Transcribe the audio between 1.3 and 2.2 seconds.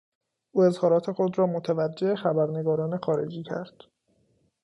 را متوجه